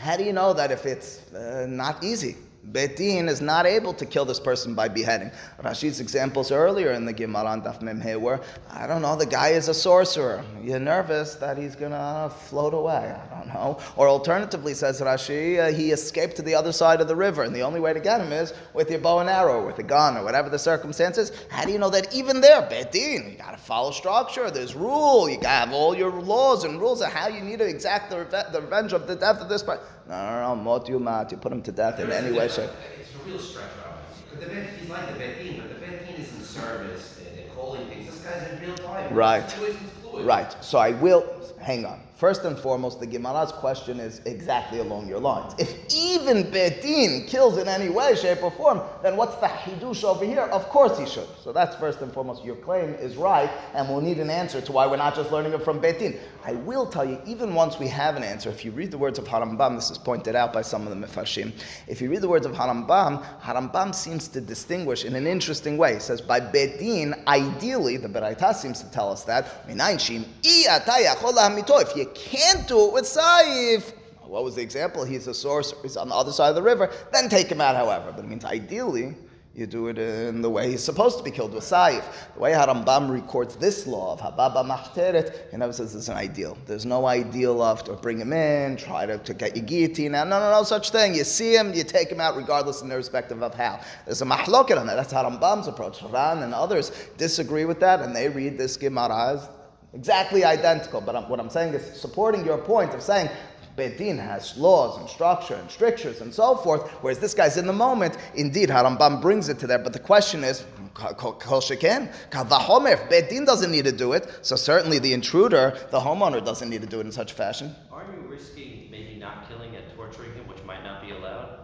[0.05, 2.35] How do you know that if it's uh, not easy?
[2.72, 5.30] Beit Din is not able to kill this person by beheading.
[5.62, 9.50] Rashi's examples earlier in the Gemara on Daf Memhe were, I don't know, the guy
[9.50, 10.42] is a sorcerer.
[10.62, 13.14] You're nervous that he's going to float away.
[13.14, 13.78] I don't know.
[13.96, 17.54] Or alternatively, says Rashi, uh, he escaped to the other side of the river, and
[17.54, 20.16] the only way to get him is with your bow and arrow, with a gun,
[20.16, 21.32] or whatever the circumstances.
[21.50, 24.50] How do you know that even there, Beit Din, you got to follow structure.
[24.50, 25.28] There's rule.
[25.28, 28.10] You got to have all your laws and rules of how you need to exact
[28.10, 29.84] the, the revenge of the death of this person.
[30.06, 31.30] No, no, no, mot yumat.
[31.30, 32.70] You put him to death in any way, shape.
[33.00, 33.98] It's a real stretch out.
[34.30, 37.20] But the bet, he's like the Betin, but the Betin is in service.
[37.34, 38.06] They're, calling things.
[38.06, 39.14] This guy's in real time.
[39.14, 39.40] Right.
[39.40, 40.26] The situation's fluid.
[40.26, 40.64] Right.
[40.64, 41.24] So I will
[41.60, 42.00] hang on.
[42.16, 45.52] First and foremost, the Gemara's question is exactly along your lines.
[45.58, 50.24] If even Betin kills in any way, shape, or form, then what's the hidush over
[50.24, 50.42] here?
[50.42, 51.26] Of course he should.
[51.42, 52.44] So that's first and foremost.
[52.44, 55.54] Your claim is right, and we'll need an answer to why we're not just learning
[55.54, 56.16] it from Betin.
[56.44, 59.18] I will tell you, even once we have an answer, if you read the words
[59.18, 61.52] of Harambam, this is pointed out by some of the Mefashim.
[61.88, 65.94] If you read the words of Harambam, Harambam seems to distinguish in an interesting way.
[65.94, 72.66] He says, by Betin, ideally, the Beraita seems to tell us that, if you can't
[72.66, 73.92] do it with Saif,
[74.26, 75.04] what was the example?
[75.04, 77.76] He's a sorcerer, he's on the other side of the river, then take him out,
[77.76, 78.12] however.
[78.14, 79.14] But it means ideally,
[79.54, 82.02] you do it in the way he's supposed to be killed with saif.
[82.34, 86.58] The way Harambam records this law of hababa machteret, he never says it's an ideal.
[86.66, 90.16] There's no ideal of to bring him in, try to, to get your guillotine.
[90.16, 90.26] out.
[90.26, 91.14] No, no, no, such thing.
[91.14, 93.78] You see him, you take him out, regardless and irrespective of how.
[94.06, 94.96] There's a mahloket on that.
[94.96, 96.02] That's Harambam's approach.
[96.02, 99.48] Ran and others disagree with that, and they read this Gemara as
[99.94, 101.00] exactly identical.
[101.00, 103.30] But I'm, what I'm saying is supporting your point of saying
[103.76, 107.72] Bedin has laws and structure and strictures and so forth, whereas this guy's in the
[107.72, 108.16] moment.
[108.34, 113.28] Indeed, Harambam brings it to there, but the question is, Kol Sheken, Kavahomer, if Beit
[113.28, 116.86] Din doesn't need to do it, so certainly the intruder, the homeowner, doesn't need to
[116.86, 117.74] do it in such fashion.
[117.90, 121.58] Aren't you risking maybe not killing and torturing him, which might not be allowed?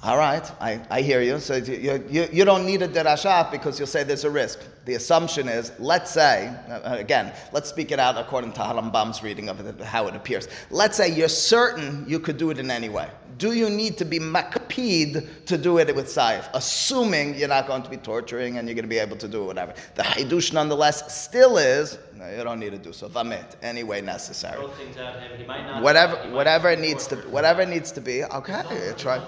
[0.00, 1.40] All right, I, I hear you.
[1.40, 4.60] So you, you, you don't need a derashat because you'll say there's a risk.
[4.84, 9.48] The assumption is, let's say, uh, again, let's speak it out according to Harambam's reading
[9.48, 10.48] of it, how it appears.
[10.70, 13.10] Let's say you're certain you could do it in any way.
[13.38, 17.82] Do you need to be makpid to do it with saif, assuming you're not going
[17.82, 19.74] to be torturing and you're going to be able to do it, whatever?
[19.96, 23.08] The hidush, nonetheless, still is, no, you don't need to do so.
[23.08, 24.56] Vamit, any way necessary.
[24.56, 25.38] Throw things at him.
[25.38, 25.82] He might not.
[25.82, 28.24] Whatever, whatever it needs to, whatever it needs to be.
[28.24, 29.20] Okay, try.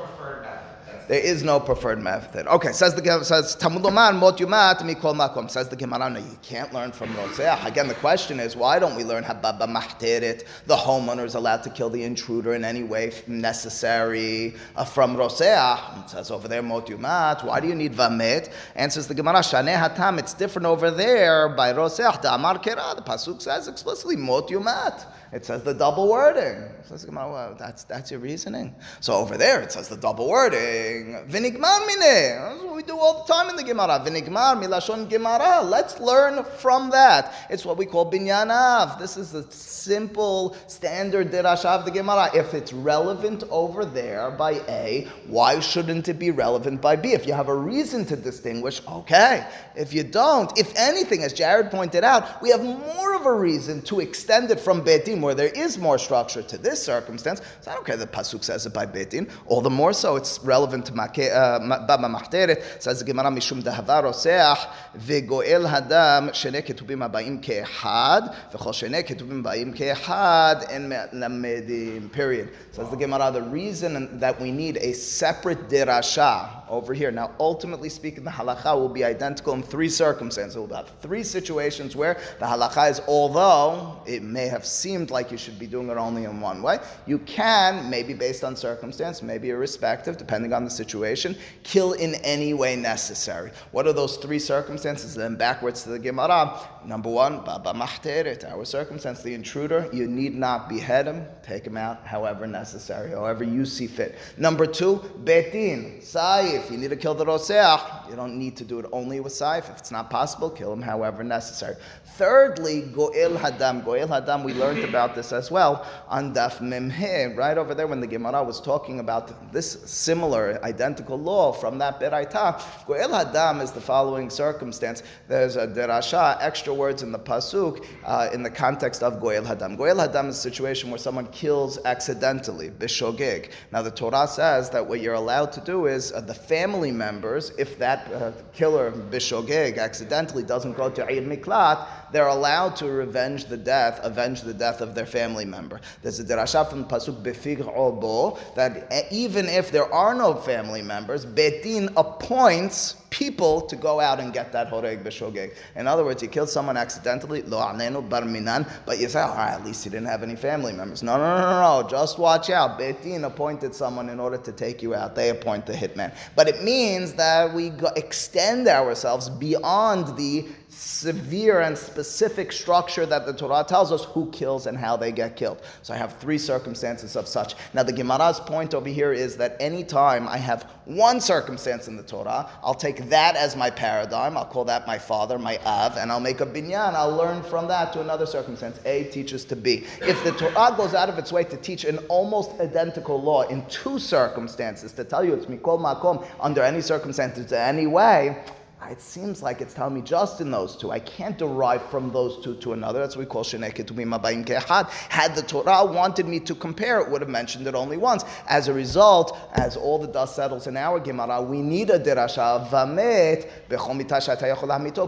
[1.10, 2.46] There is no preferred method.
[2.46, 5.50] Okay, says the says Talmud Lomar Mot Yumat Mikol Makom.
[5.50, 7.66] Says the Gemara, no, you can't learn from Roseach.
[7.66, 10.44] Again, the question is, why don't we learn Hababa Mahteret?
[10.66, 16.04] The homeowner is allowed to kill the intruder in any way necessary uh, from Roseach.
[16.04, 17.44] It says over there Mot Yumat.
[17.44, 18.52] Why do you need Vamet?
[18.76, 20.16] Answers the Gemara, Shaneh Hatam.
[20.16, 22.22] It's different over there by Roseach.
[22.22, 22.94] The Amar Kera.
[22.94, 25.06] The pasuk says explicitly Mot Yumat.
[25.32, 26.68] It says the double wording.
[27.12, 28.74] Well, that's that's your reasoning.
[28.98, 31.24] So over there it says the double wording.
[31.28, 32.00] Vinigmar mine.
[32.00, 34.02] That's what we do all the time in the Gemara.
[34.04, 35.62] Vinigmar milashon Gemara.
[35.62, 37.32] Let's learn from that.
[37.48, 38.98] It's what we call binyanav.
[38.98, 42.30] This is the simple standard dirasha of the Gemara.
[42.34, 47.12] If it's relevant over there by A, why shouldn't it be relevant by B?
[47.12, 49.46] If you have a reason to distinguish, okay.
[49.76, 53.80] If you don't, if anything, as Jared pointed out, we have more of a reason
[53.82, 54.82] to extend it from
[55.20, 57.40] Where there is more structure to this circumstance.
[57.60, 59.30] So I don't care that Pasuk says it by Betin.
[59.46, 62.82] All the more so, it's relevant to uh, Baba Mahteret.
[62.82, 69.42] Says the Gemara Mishum Dahavar Oseach Vegoel Hadam Shene Ketubim Abayim Ke'ehad V'chol Shene Ketubim
[69.42, 72.10] Abayim Ke'ehad En Lamedim.
[72.12, 72.50] Period.
[72.72, 77.10] Says the Gemara, the reason that we need a separate dirasha over here.
[77.10, 80.56] Now, ultimately speaking, the halacha will be identical in three circumstances.
[80.56, 85.38] We'll have three situations where the halacha is, although it may have seemed like you
[85.38, 89.50] should be doing it only in one way, you can, maybe based on circumstance, maybe
[89.50, 93.50] irrespective, depending on the situation, kill in any way necessary.
[93.72, 95.14] What are those three circumstances?
[95.14, 96.60] Then backwards to the Gemara.
[96.84, 101.76] Number one, Baba Mahteret, our circumstance, the intruder, you need not behead him, take him
[101.76, 104.16] out however necessary, however you see fit.
[104.38, 108.78] Number two, Betin, Saif, you need to kill the Roseach, you don't need to do
[108.78, 109.70] it only with Saif.
[109.70, 111.76] If it's not possible, kill him however necessary.
[112.16, 113.84] Thirdly, Goel Hadam.
[113.84, 118.00] Goel Hadam, we learned about this as well on Daf Memhe, right over there when
[118.00, 122.62] the Gemara was talking about this similar, identical law from that Beraita.
[122.86, 125.02] Goel Hadam is the following circumstance.
[125.28, 129.76] There's a derasha, extra words in the Pasuk, uh, in the context of Goel Hadam.
[129.76, 133.50] Goel Hadam is a situation where someone kills accidentally, Bishogeg.
[133.72, 137.50] Now the Torah says that what you're allowed to do is uh, the family members,
[137.58, 143.46] if that uh, killer, Bishogeg, accidentally doesn't go to Ir Miklat, they're allowed to revenge
[143.46, 145.80] the death, avenge the death of their family member.
[146.02, 151.24] There's a derasha from Pasuk Befig Obo that even if there are no family members,
[151.24, 155.54] Betin appoints people to go out and get that horeg b'shogeg.
[155.76, 159.34] In other words, you killed someone accidentally, lo anenu bar minan, but you say, all
[159.34, 161.02] right, at least he didn't have any family members.
[161.02, 161.88] No, no, no, no.
[161.88, 162.78] Just watch out.
[162.78, 165.14] Betin appointed someone in order to take you out.
[165.14, 166.14] They appoint the hitman.
[166.36, 170.46] But it means that we extend ourselves beyond the
[170.80, 175.36] severe and specific structure that the Torah tells us who kills and how they get
[175.36, 175.60] killed.
[175.82, 177.54] So I have three circumstances of such.
[177.74, 182.02] Now the Gemara's point over here is that anytime I have one circumstance in the
[182.02, 184.38] Torah, I'll take that as my paradigm.
[184.38, 186.94] I'll call that my father, my Av, and I'll make a binyan.
[186.94, 188.80] I'll learn from that to another circumstance.
[188.86, 189.84] A teaches to B.
[190.00, 193.66] If the Torah goes out of its way to teach an almost identical law in
[193.66, 198.42] two circumstances, to tell you it's mikol makom under any circumstances, in any way,
[198.88, 200.90] it seems like it's telling me just in those two.
[200.90, 202.98] I can't derive from those two to another.
[202.98, 204.88] That's what we call sheneket mabayim kehad.
[204.88, 208.24] Had the Torah wanted me to compare, it would have mentioned it only once.
[208.48, 212.68] As a result, as all the dust settles in our Gemara, we need a derasha
[212.70, 213.48] vamet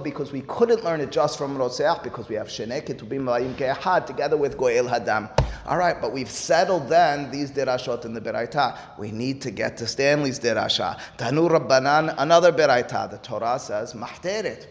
[0.05, 4.37] because we couldn't learn it just from Roseach because we have sheneket mabayim kehad together
[4.37, 5.31] with goel hadam.
[5.67, 8.77] All right, but we've settled then these derashot in the beraita.
[8.99, 11.01] We need to get to Stanley's derasha.
[11.17, 13.11] Tanu Rabbanan, another beraita.
[13.11, 14.66] The Torah says mahteret.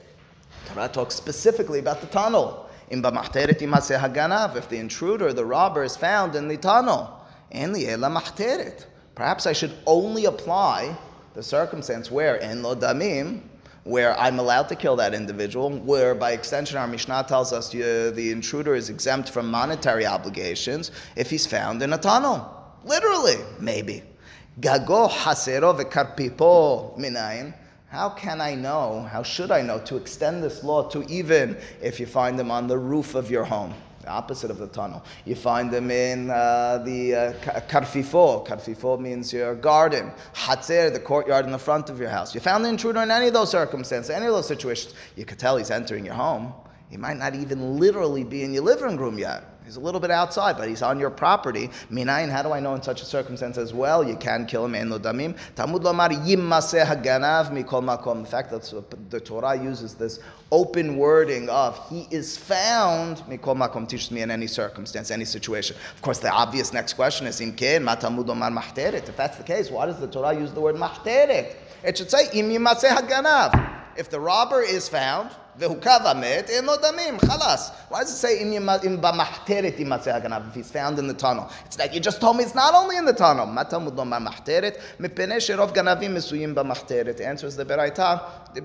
[0.67, 2.69] Torah talks specifically about the tunnel.
[2.89, 7.19] In mahteret haganav, if the intruder, the robber, is found in the tunnel,
[7.51, 8.85] in the ela mahteret.
[9.15, 10.97] Perhaps I should only apply
[11.33, 13.41] the circumstance where in lo damim,
[13.83, 18.11] where I'm allowed to kill that individual, where by extension our Mishnah tells us uh,
[18.13, 22.57] the intruder is exempt from monetary obligations if he's found in a tunnel.
[22.83, 24.03] Literally, maybe.
[24.59, 27.53] Gago hasero v'karpipo minayin.
[27.91, 31.99] How can I know, how should I know to extend this law to even if
[31.99, 33.73] you find them on the roof of your home?
[33.99, 35.03] The opposite of the tunnel.
[35.25, 37.33] You find them in uh, the uh,
[37.67, 38.47] karfifo.
[38.47, 40.09] Karfifo means your garden.
[40.33, 42.33] Hatzer, the courtyard in the front of your house.
[42.33, 44.95] You found the intruder in any of those circumstances, any of those situations.
[45.17, 46.53] You could tell he's entering your home.
[46.89, 49.43] He might not even literally be in your living room yet.
[49.71, 51.69] He's a little bit outside, but he's on your property.
[51.89, 54.05] Minayin, how do I know in such a circumstance as well?
[54.05, 55.37] You can kill him in damim.
[55.55, 58.23] Talmud lomar yimmase haganav mikol makom.
[58.23, 60.19] The fact that the Torah uses this
[60.51, 65.77] open wording of he is found mikol makom teaches me in any circumstance, any situation.
[65.95, 69.07] Of course, the obvious next question is imken matamud lomar mahteret.
[69.07, 71.55] If that's the case, why does the Torah use the word mahteret?
[71.81, 73.80] It should say im yimmase haganav.
[73.97, 75.31] If the robber is found.
[77.19, 77.73] Chalas.
[77.89, 81.51] Why does it say if he's found in the tunnel?
[81.65, 83.45] It's like you just told me it's not only in the tunnel.
[87.21, 88.53] Answers the beraita.
[88.53, 88.61] The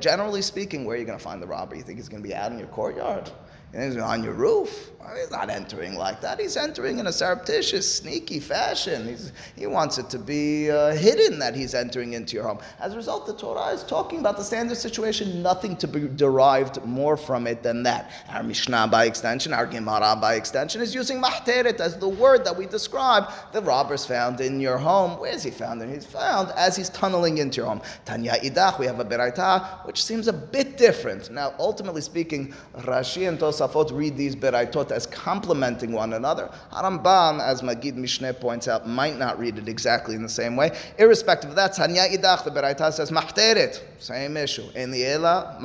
[0.00, 1.74] Generally speaking, where are you going to find the robber?
[1.74, 3.30] You think he's going to be out in your courtyard?
[3.76, 4.90] He's on your roof.
[5.16, 6.40] He's not entering like that.
[6.40, 9.06] He's entering in a surreptitious, sneaky fashion.
[9.06, 12.58] He's, he wants it to be uh, hidden that he's entering into your home.
[12.80, 16.84] As a result, the Torah is talking about the standard situation, nothing to be derived
[16.84, 18.10] more from it than that.
[18.30, 22.56] Our Mishnah, by extension, our Gemara, by extension, is using mahteret as the word that
[22.56, 25.20] we describe the robbers found in your home.
[25.20, 25.82] Where is he found?
[25.82, 27.82] And he's found as he's tunneling into your home.
[28.04, 31.30] Tanya Idach, we have a Beraita, which seems a bit different.
[31.30, 36.50] Now, ultimately speaking, Rashi and Tosafot read these Beraitot as complementing one another.
[36.72, 40.70] Harambam, as Magid Mishneh points out, might not read it exactly in the same way.
[40.98, 44.68] Irrespective of that, Tanya Idach, the Beraita says Mahteret, same issue.
[44.74, 45.58] In the Ela.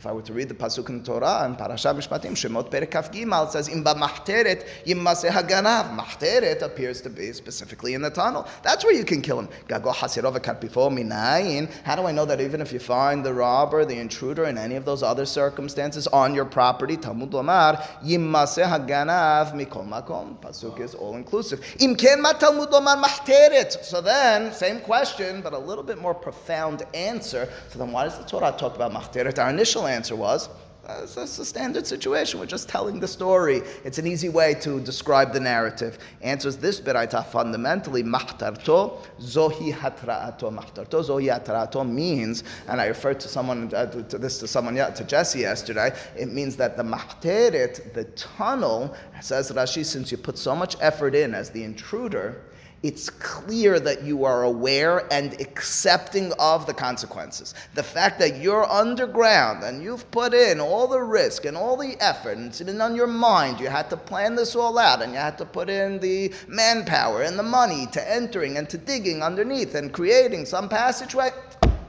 [0.00, 2.90] If I were to read the pasuk in the Torah and Parashat Mishpatim, Shemot Perek
[2.90, 8.48] Kaf Gimal, says, "Im mahteret yimaseh haganav." Mahteret appears to be specifically in the tunnel.
[8.62, 9.50] That's where you can kill him.
[9.68, 11.68] Gago hasirov before minayin.
[11.84, 14.74] How do I know that even if you find the robber, the intruder, in any
[14.74, 20.38] of those other circumstances on your property, Talmud Lomar, yimaseh haganav mikol makom.
[20.38, 21.60] Pasuk is all inclusive.
[21.78, 23.84] Im ken ma Talmud Lomar mahteret.
[23.84, 27.50] So then, same question, but a little bit more profound answer.
[27.68, 29.38] So then, why does the Torah talk about mahteret?
[29.38, 30.48] Our initial answer was,
[30.86, 32.40] that's, that's a standard situation.
[32.40, 33.62] We're just telling the story.
[33.84, 35.98] It's an easy way to describe the narrative.
[36.22, 40.52] Answers this beraita fundamentally, mahtarto zohi hatraato.
[40.52, 45.04] Mahtarto zohi hatraato means, and I referred to someone uh, to this to someone to
[45.04, 45.94] Jesse yesterday.
[46.16, 51.14] It means that the mahteret, the tunnel, says Rashi, since you put so much effort
[51.14, 52.42] in as the intruder
[52.82, 57.54] it's clear that you are aware and accepting of the consequences.
[57.74, 61.96] The fact that you're underground and you've put in all the risk and all the
[62.00, 65.12] effort, and it's been on your mind, you had to plan this all out, and
[65.12, 69.22] you had to put in the manpower and the money to entering and to digging
[69.22, 71.30] underneath and creating some passageway,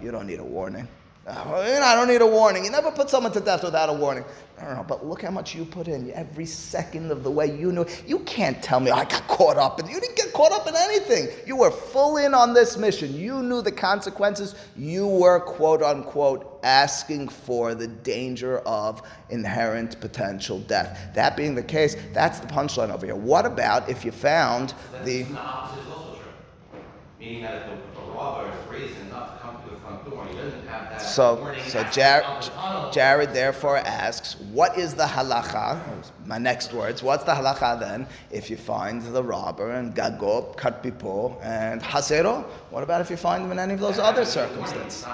[0.01, 0.87] you don't need a warning.
[1.27, 2.65] Oh, I don't need a warning.
[2.65, 4.25] You never put someone to death without a warning.
[4.59, 7.55] I don't know, but look how much you put in every second of the way
[7.57, 7.85] you knew.
[8.07, 10.75] You can't tell me I got caught up, and you didn't get caught up in
[10.75, 11.29] anything.
[11.45, 13.13] You were full in on this mission.
[13.13, 14.55] You knew the consequences.
[14.75, 20.99] You were quote unquote asking for the danger of inherent potential death.
[21.13, 23.15] That being the case, that's the punchline over here.
[23.15, 26.81] What about if you found the the opposite is also true.
[27.21, 30.25] Meaning that if the, if robber is brazen enough to come to the front door,
[30.25, 32.91] he doesn't have that So, warning so aspect Jared, the.
[32.91, 35.79] Jared therefore asks, what is the halacha?
[36.25, 40.81] My next words, what's the halacha then if you find the robber and gagob, cut
[40.81, 42.43] people, and hasero?
[42.71, 45.05] What about if you find them in any of those other circumstances?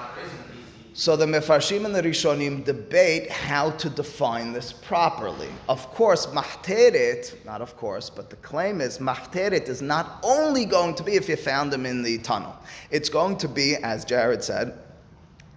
[0.94, 5.48] So the Mefarshim and the Rishonim debate how to define this properly.
[5.68, 10.94] Of course, mahteret, not of course, but the claim is mahteret is not only going
[10.96, 12.56] to be if you found him in the tunnel.
[12.90, 14.76] It's going to be, as Jared said,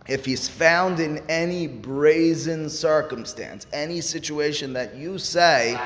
[0.08, 5.80] if he's found in any brazen circumstance, any situation that you say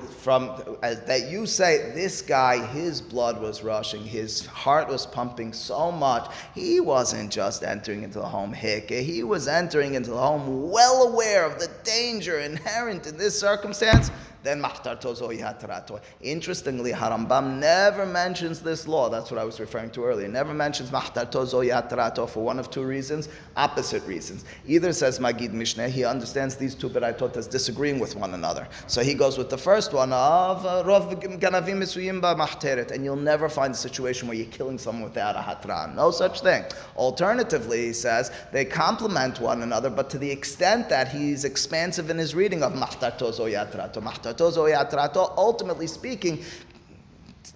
[0.00, 5.90] from that you say this guy his blood was rushing his heart was pumping so
[5.92, 10.70] much he wasn't just entering into the home hick he was entering into the home
[10.70, 14.10] well aware of the danger inherent in this circumstance
[14.42, 14.64] then.
[16.20, 19.08] Interestingly, Harambam never mentions this law.
[19.08, 20.28] That's what I was referring to earlier.
[20.28, 24.44] Never mentions mahtarto zohi hatarato for one of two reasons, opposite reasons.
[24.66, 28.66] Either says Magid Mishneh, he understands these two beraitot as disagreeing with one another.
[28.86, 31.80] So he goes with the first one of uh, ganavim
[32.92, 35.94] and you'll never find a situation where you're killing someone without a hatran.
[35.94, 36.64] No such thing.
[36.96, 42.18] Alternatively, he says they complement one another, but to the extent that he's expansive in
[42.18, 46.44] his reading of mahtarto zohi hatarato, mahtarto zohi hatarato, ultimately speaking,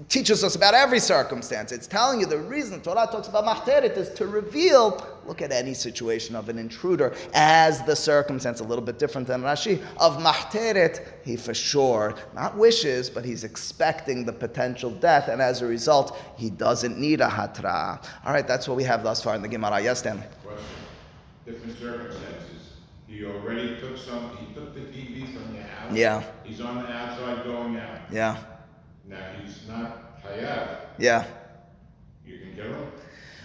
[0.09, 1.71] teaches us about every circumstance.
[1.71, 5.75] It's telling you the reason Torah talks about mahteret is to reveal, look at any
[5.75, 11.07] situation of an intruder as the circumstance, a little bit different than Rashi, of mahteret,
[11.25, 16.19] he for sure, not wishes, but he's expecting the potential death, and as a result,
[16.37, 18.05] he doesn't need a hatra.
[18.25, 19.81] All right, that's what we have thus far in the Gemara.
[19.81, 20.25] Yes, Stanley?
[20.45, 20.65] Question.
[21.47, 22.73] Different circumstances.
[23.07, 25.93] He already took some, he took the TV from the house.
[25.95, 26.25] Yeah.
[26.43, 28.01] He's on the outside going out.
[28.11, 28.43] Yeah,
[29.09, 30.79] Now, he's not Hayat.
[30.99, 31.25] yeah.
[32.25, 32.87] You can kill him?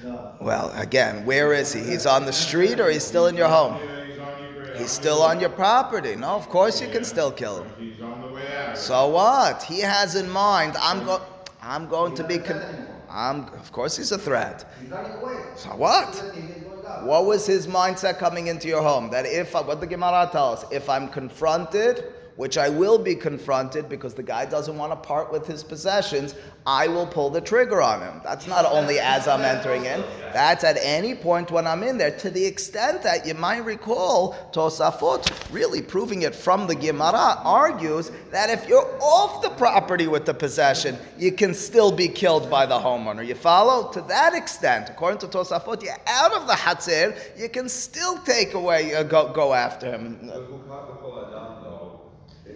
[0.04, 0.36] No.
[0.40, 1.82] Well, again, where is he?
[1.82, 3.74] He's on the street or he's still in your home?
[3.80, 4.80] He's on your ground.
[4.80, 6.16] He's still on your property.
[6.16, 7.72] No, of course you can still kill him.
[7.78, 8.78] He's on the way out.
[8.78, 9.62] So what?
[9.64, 11.22] He has in mind, I'm going,
[11.62, 12.96] I'm going to be, con- a threat anymore.
[13.10, 14.72] I'm, of course he's a threat.
[14.82, 15.44] He's running away.
[15.56, 16.08] So what?
[16.34, 17.06] He's going out.
[17.06, 19.10] What was his mindset coming into your home?
[19.10, 23.90] That if, what the Gemara tells us, if I'm confronted which I will be confronted
[23.90, 27.82] because the guy doesn't want to part with his possessions, I will pull the trigger
[27.82, 28.22] on him.
[28.24, 32.18] That's not only as I'm entering in, that's at any point when I'm in there,
[32.20, 38.10] to the extent that you might recall Tosafot really proving it from the Gemara argues
[38.32, 42.66] that if you're off the property with the possession, you can still be killed by
[42.66, 43.28] the homeowner.
[43.28, 43.92] You follow?
[43.92, 48.54] To that extent, according to Tosafot, you're out of the Hatzir, you can still take
[48.54, 50.26] away, uh, go, go after him.
[50.26, 51.80] The Bukha B'Kol Adam, though,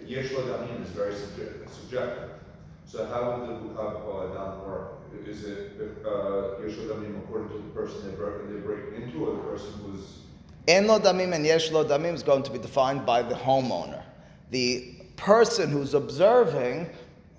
[0.06, 2.30] Yesh Lo Damim is very subjective.
[2.86, 5.00] So how would the Bukha B'Kol Adam work?
[5.26, 5.72] Is it
[6.04, 9.42] uh, Yesh Lo Damim according to the person they break, they break into, or the
[9.42, 10.18] person who's
[10.66, 14.02] En lo damim and yesh lo damim is going to be defined by the homeowner.
[14.50, 16.88] The person who's observing,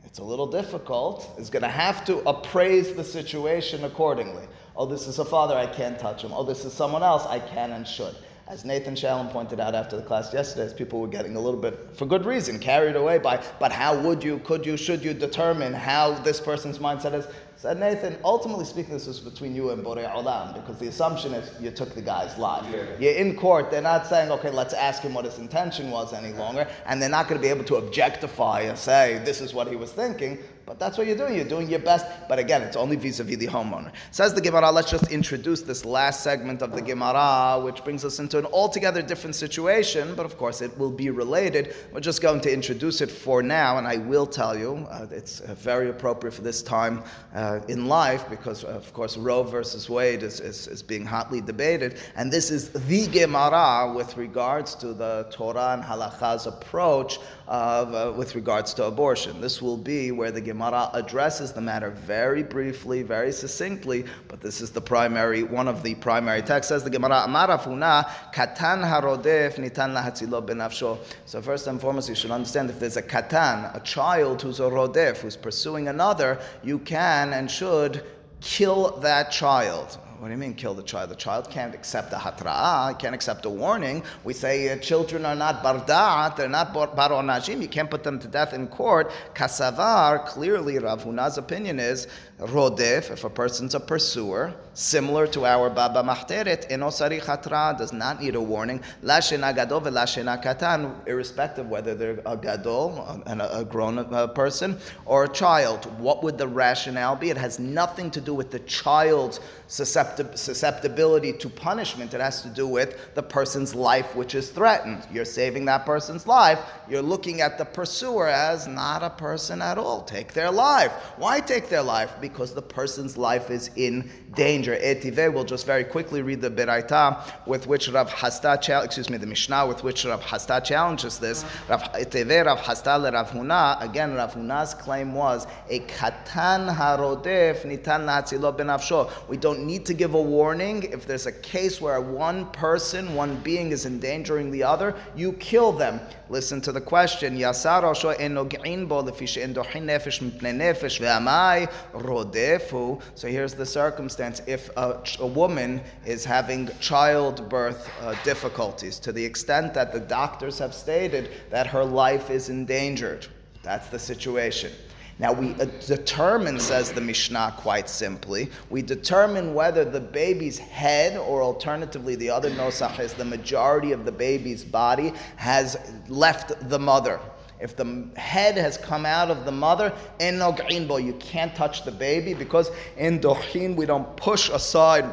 [0.05, 4.45] it's a little difficult, is going to have to appraise the situation accordingly.
[4.76, 6.34] Oh, this is a father, I can't touch him.
[6.34, 8.16] Oh, this is someone else, I can and should.
[8.48, 11.60] As Nathan Shalom pointed out after the class yesterday, as people were getting a little
[11.60, 15.16] bit, for good reason, carried away by, but how would you, could you, should you
[15.16, 17.26] determine how this person's mindset is?
[17.56, 21.60] Said Nathan, ultimately speaking, this is between you and Borei Olam, because the assumption is
[21.60, 22.64] you took the guy's life.
[22.72, 22.84] Yeah.
[23.00, 26.34] You're in court, they're not saying, okay, let's ask him what his intention was any
[26.34, 29.68] longer, and they're not going to be able to objectify and say, this is what
[29.68, 30.38] he was thinking.
[30.66, 31.36] But that's what you're doing.
[31.36, 32.07] You're doing your best.
[32.28, 33.91] But again, it's only vis-a-vis the homeowner.
[34.11, 34.72] Says the Gemara.
[34.72, 39.01] Let's just introduce this last segment of the Gemara, which brings us into an altogether
[39.01, 40.16] different situation.
[40.16, 41.76] But of course, it will be related.
[41.91, 45.41] We're just going to introduce it for now, and I will tell you uh, it's
[45.41, 47.03] uh, very appropriate for this time
[47.34, 51.99] uh, in life because, of course, Roe versus Wade is, is, is being hotly debated,
[52.16, 58.36] and this is the Gemara with regards to the Torah and Halacha's approach uh, with
[58.36, 59.39] regards to abortion.
[59.41, 64.62] This will be where the Gemara addresses the matter very briefly, very succinctly, but this
[64.62, 66.70] is the primary, one of the primary texts.
[66.70, 70.98] Says the Gemara, Amar Rav Huna, Katan harodef nitan lahatzilo benafsho.
[71.26, 74.64] So first and foremost, you should understand if there's a katan, a child who's a
[74.64, 78.04] rodef, who's pursuing another, you can and should
[78.41, 79.98] kill that child.
[80.20, 81.09] What do you mean kill the child?
[81.09, 84.01] The child can't accept a hatra'ah, can't accept a warning.
[84.24, 88.18] We say uh, children are not barda'at, they're not bar onajim, you can't put them
[88.20, 89.11] to death in court.
[89.34, 92.07] Kasavar, clearly Rav Huna's opinion is,
[92.39, 98.21] rodef, if a person's a pursuer, similar to our Baba Mahteret, enosari chatra, does not
[98.21, 103.63] need a warning, la shena gadol ve'la katan, irrespective whether they're a gadol, a, a
[103.63, 105.86] grown person, or a child.
[105.99, 107.29] What would the rationale be?
[107.29, 112.13] It has nothing to do with the child's susceptibility to punishment.
[112.13, 115.07] It has to do with the person's life which is threatened.
[115.11, 116.59] You're saving that person's life.
[116.89, 120.03] You're looking at the pursuer as not a person at all.
[120.03, 120.91] Take their life.
[121.17, 122.13] Why take their life?
[122.28, 124.76] Because the person's life is in danger.
[124.76, 129.17] Etive, we'll just very quickly read the Beraita with which Rav Chisda, chal- excuse me,
[129.17, 131.45] the Mishnah with which Rav Chisda challenges this.
[131.69, 133.82] Rav Etive, Rav Chisda Rav Huna.
[133.82, 139.11] Again, Rav Huna's claim was a katan harodef nitan la'atzilo benafsho.
[139.30, 143.36] We don't need to give a warning if there's a case where one person, one
[143.41, 144.95] being is endangering the other.
[145.15, 145.99] You kill them.
[146.30, 147.38] Listen to the question.
[147.38, 151.71] Yasar osho enog'in bo lefi she'endochin nefesh mipnei nefesh ve'amai
[152.16, 153.01] rodefu.
[153.16, 154.41] So here's the circumstance.
[154.47, 160.57] If a, a woman is having childbirth uh, difficulties to the extent that the doctors
[160.59, 163.28] have stated that her life is endangered,
[163.63, 164.72] that's the situation.
[165.18, 171.16] Now we uh, determine, says the Mishnah quite simply, we determine whether the baby's head,
[171.16, 175.78] or alternatively the other nosach is the majority of the baby's body, has
[176.09, 177.20] left the mother.
[177.60, 182.72] If the head has come out of the mother, you can't touch the baby because
[182.97, 185.06] in dochin we don't push aside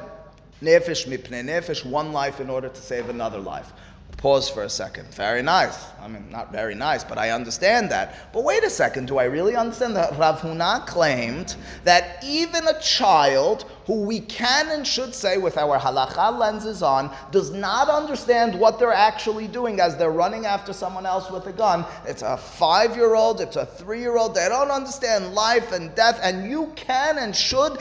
[0.60, 3.72] nefesh mipnei nefesh, one life in order to save another life.
[4.18, 5.12] Pause for a second.
[5.14, 5.86] Very nice.
[6.00, 8.32] I mean, not very nice, but I understand that.
[8.32, 9.08] But wait a second.
[9.08, 14.68] Do I really understand that Rav Huna claimed that even a child who we can
[14.70, 19.80] and should say with our halacha lenses on does not understand what they're actually doing
[19.80, 21.84] as they're running after someone else with a gun.
[22.06, 25.94] It's a five year old, it's a three year old, they don't understand life and
[25.94, 27.78] death, and you can and should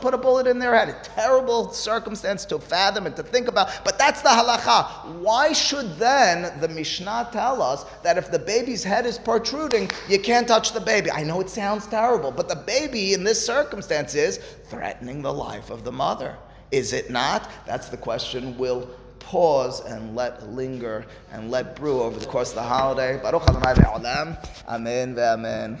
[0.00, 0.88] put a bullet in their head.
[0.88, 5.06] A terrible circumstance to fathom and to think about, but that's the halacha.
[5.20, 10.18] Why should then the Mishnah tell us that if the baby's head is protruding, you
[10.18, 11.10] can't touch the baby?
[11.10, 15.70] I know it sounds terrible, but the baby in this circumstance is threatening the life
[15.70, 16.36] of the mother.
[16.70, 17.50] Is it not?
[17.66, 18.88] That's the question we'll
[19.18, 23.20] pause and let linger and let brew over the course of the holiday.
[23.22, 23.74] Baruch Adonai
[24.68, 25.76] Amen ve'amen.